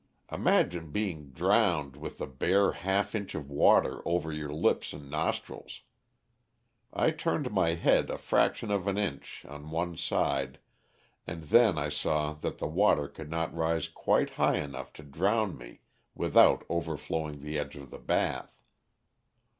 [0.31, 5.81] Imagine being drowned with a bare half inch of water over your lips and nostrils.
[6.91, 10.57] I turned my head a fraction of an inch on one side,
[11.27, 15.55] and then I saw that the water could not rise quite high enough to drown
[15.55, 15.81] me
[16.15, 18.59] without overflowing the edge of the bath.